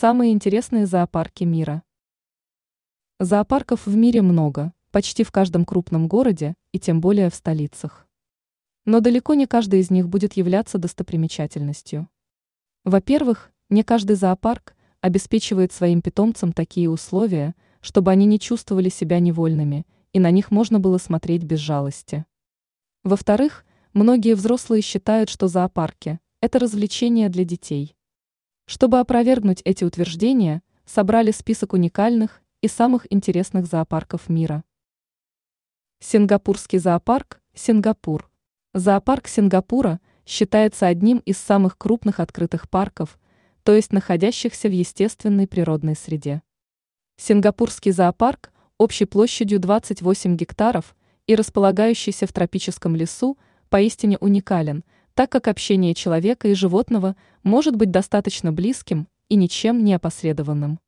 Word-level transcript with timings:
Самые 0.00 0.30
интересные 0.30 0.86
зоопарки 0.86 1.42
мира. 1.42 1.82
Зоопарков 3.18 3.84
в 3.84 3.96
мире 3.96 4.22
много, 4.22 4.72
почти 4.92 5.24
в 5.24 5.32
каждом 5.32 5.64
крупном 5.64 6.06
городе 6.06 6.54
и 6.70 6.78
тем 6.78 7.00
более 7.00 7.30
в 7.30 7.34
столицах. 7.34 8.06
Но 8.84 9.00
далеко 9.00 9.34
не 9.34 9.48
каждый 9.48 9.80
из 9.80 9.90
них 9.90 10.08
будет 10.08 10.34
являться 10.34 10.78
достопримечательностью. 10.78 12.08
Во-первых, 12.84 13.50
не 13.70 13.82
каждый 13.82 14.14
зоопарк 14.14 14.76
обеспечивает 15.00 15.72
своим 15.72 16.00
питомцам 16.00 16.52
такие 16.52 16.88
условия, 16.88 17.56
чтобы 17.80 18.12
они 18.12 18.24
не 18.24 18.38
чувствовали 18.38 18.90
себя 18.90 19.18
невольными, 19.18 19.84
и 20.12 20.20
на 20.20 20.30
них 20.30 20.52
можно 20.52 20.78
было 20.78 20.98
смотреть 20.98 21.42
без 21.42 21.58
жалости. 21.58 22.24
Во-вторых, 23.02 23.66
многие 23.94 24.36
взрослые 24.36 24.80
считают, 24.80 25.28
что 25.28 25.48
зоопарки– 25.48 26.20
это 26.40 26.60
развлечение 26.60 27.28
для 27.28 27.42
детей. 27.42 27.97
Чтобы 28.68 28.98
опровергнуть 29.00 29.62
эти 29.64 29.82
утверждения, 29.82 30.60
собрали 30.84 31.30
список 31.30 31.72
уникальных 31.72 32.42
и 32.60 32.68
самых 32.68 33.10
интересных 33.10 33.64
зоопарков 33.64 34.28
мира. 34.28 34.62
Сингапурский 36.00 36.78
зоопарк– 36.78 37.40
Сингапур. 37.54 38.30
Зоопарк 38.74 39.26
Сингапура 39.26 40.00
считается 40.26 40.86
одним 40.86 41.16
из 41.24 41.38
самых 41.38 41.78
крупных 41.78 42.20
открытых 42.20 42.68
парков, 42.68 43.18
то 43.62 43.74
есть 43.74 43.90
находящихся 43.90 44.68
в 44.68 44.72
естественной 44.72 45.48
природной 45.48 45.96
среде. 45.96 46.42
Сингапурский 47.16 47.92
зоопарк 47.92 48.52
общей 48.76 49.06
площадью 49.06 49.60
28 49.60 50.36
гектаров 50.36 50.94
и 51.26 51.34
располагающийся 51.34 52.26
в 52.26 52.34
тропическом 52.34 52.94
лесу 52.94 53.38
поистине 53.70 54.18
уникален– 54.18 54.84
так 55.18 55.32
как 55.32 55.48
общение 55.48 55.94
человека 55.94 56.46
и 56.46 56.54
животного 56.54 57.16
может 57.42 57.74
быть 57.74 57.90
достаточно 57.90 58.52
близким 58.52 59.08
и 59.28 59.34
ничем 59.34 59.82
не 59.82 59.92
опосредованным. 59.94 60.78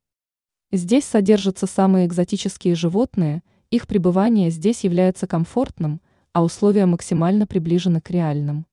Здесь 0.70 1.04
содержатся 1.04 1.66
самые 1.66 2.06
экзотические 2.06 2.76
животные, 2.76 3.42
их 3.72 3.88
пребывание 3.88 4.50
здесь 4.50 4.84
является 4.84 5.26
комфортным, 5.26 6.00
а 6.32 6.44
условия 6.44 6.86
максимально 6.86 7.48
приближены 7.48 8.00
к 8.00 8.08
реальным. 8.08 8.66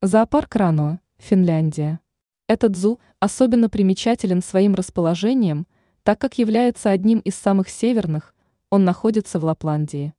Зоопарк 0.00 0.56
Рано, 0.56 1.00
Финляндия. 1.18 2.00
Этот 2.48 2.78
зу 2.78 3.00
особенно 3.20 3.68
примечателен 3.68 4.40
своим 4.40 4.74
расположением, 4.74 5.66
так 6.02 6.18
как 6.18 6.38
является 6.38 6.88
одним 6.88 7.18
из 7.18 7.34
самых 7.34 7.68
северных, 7.68 8.34
он 8.70 8.86
находится 8.86 9.38
в 9.38 9.44
Лапландии. 9.44 10.14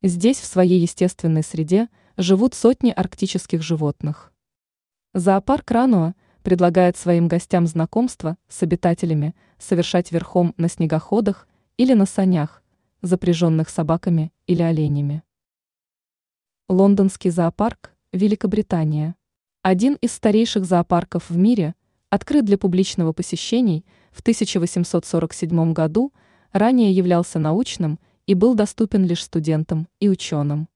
Здесь 0.00 0.38
в 0.38 0.46
своей 0.46 0.80
естественной 0.80 1.42
среде– 1.42 1.90
живут 2.16 2.54
сотни 2.54 2.90
арктических 2.90 3.62
животных. 3.62 4.32
Зоопарк 5.12 5.70
Рануа 5.70 6.14
предлагает 6.42 6.96
своим 6.96 7.28
гостям 7.28 7.66
знакомство 7.66 8.36
с 8.48 8.62
обитателями 8.62 9.34
совершать 9.58 10.12
верхом 10.12 10.54
на 10.56 10.68
снегоходах 10.68 11.46
или 11.76 11.92
на 11.92 12.06
санях, 12.06 12.62
запряженных 13.02 13.68
собаками 13.68 14.32
или 14.46 14.62
оленями. 14.62 15.22
Лондонский 16.68 17.30
зоопарк, 17.30 17.92
Великобритания. 18.12 19.14
Один 19.62 19.94
из 20.00 20.12
старейших 20.12 20.64
зоопарков 20.64 21.28
в 21.28 21.36
мире, 21.36 21.74
открыт 22.08 22.44
для 22.44 22.56
публичного 22.56 23.12
посещений 23.12 23.84
в 24.12 24.20
1847 24.20 25.72
году, 25.72 26.12
ранее 26.52 26.92
являлся 26.92 27.38
научным 27.38 27.98
и 28.26 28.34
был 28.34 28.54
доступен 28.54 29.04
лишь 29.04 29.24
студентам 29.24 29.86
и 30.00 30.08
ученым. 30.08 30.68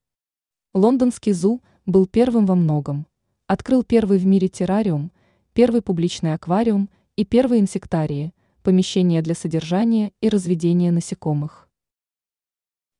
Лондонский 0.73 1.33
ЗУ 1.33 1.61
был 1.85 2.07
первым 2.07 2.45
во 2.45 2.55
многом. 2.55 3.05
Открыл 3.45 3.83
первый 3.83 4.17
в 4.17 4.25
мире 4.25 4.47
террариум, 4.47 5.11
первый 5.51 5.81
публичный 5.81 6.33
аквариум 6.33 6.89
и 7.17 7.25
первые 7.25 7.59
инсектарии, 7.59 8.33
помещения 8.63 9.21
для 9.21 9.35
содержания 9.35 10.13
и 10.21 10.29
разведения 10.29 10.93
насекомых. 10.93 11.67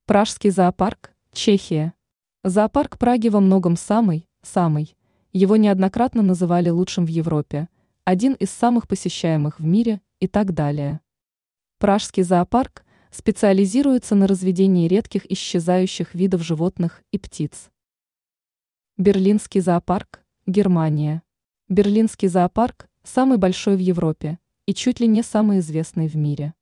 Пражский 0.05 0.49
зоопарк, 0.49 1.13
Чехия. 1.31 1.93
Зоопарк 2.43 2.97
Праги 2.97 3.29
во 3.29 3.39
многом 3.39 3.77
самый, 3.77 4.27
самый. 4.41 4.97
Его 5.31 5.55
неоднократно 5.55 6.21
называли 6.21 6.69
лучшим 6.69 7.05
в 7.05 7.09
Европе, 7.09 7.69
один 8.03 8.33
из 8.33 8.49
самых 8.49 8.89
посещаемых 8.89 9.61
в 9.61 9.63
мире 9.63 10.01
и 10.19 10.27
так 10.27 10.53
далее. 10.53 10.99
Пражский 11.79 12.23
зоопарк– 12.23 12.83
специализируется 13.11 14.15
на 14.15 14.25
разведении 14.25 14.87
редких 14.87 15.29
исчезающих 15.29 16.15
видов 16.15 16.43
животных 16.43 17.03
и 17.11 17.17
птиц. 17.17 17.69
Берлинский 18.97 19.59
зоопарк, 19.59 20.21
Германия. 20.47 21.21
Берлинский 21.67 22.29
зоопарк– 22.29 22.87
самый 23.03 23.37
большой 23.37 23.75
в 23.75 23.79
Европе 23.79 24.39
и 24.65 24.73
чуть 24.73 24.99
ли 24.99 25.07
не 25.07 25.23
самый 25.23 25.59
известный 25.59 26.07
в 26.07 26.15
мире. 26.15 26.53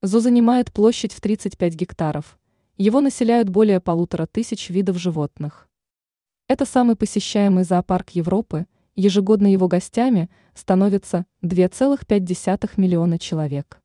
Зо 0.00 0.20
занимает 0.20 0.72
площадь 0.72 1.12
в 1.12 1.20
35 1.20 1.74
гектаров. 1.74 2.38
Его 2.76 3.00
населяют 3.00 3.48
более 3.48 3.80
полутора 3.80 4.26
тысяч 4.26 4.70
видов 4.70 4.96
животных. 4.96 5.68
Это 6.46 6.64
самый 6.64 6.96
посещаемый 6.96 7.64
зоопарк 7.64 8.10
Европы, 8.10 8.66
ежегодно 8.94 9.52
его 9.52 9.68
гостями 9.68 10.30
становится 10.54 11.26
2,5 11.42 12.70
миллиона 12.76 13.18
человек. 13.18 13.79